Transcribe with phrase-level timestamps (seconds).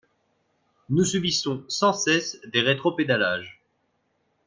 [0.89, 3.61] Nous subissons sans cesse des rétropédalages.